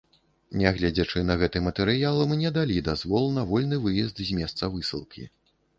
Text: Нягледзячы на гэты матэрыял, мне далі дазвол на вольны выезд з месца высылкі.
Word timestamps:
Нягледзячы 0.61 1.21
на 1.27 1.35
гэты 1.43 1.61
матэрыял, 1.67 2.17
мне 2.33 2.53
далі 2.57 2.81
дазвол 2.91 3.31
на 3.39 3.45
вольны 3.53 3.81
выезд 3.87 4.27
з 4.31 4.41
месца 4.41 4.63
высылкі. 4.77 5.33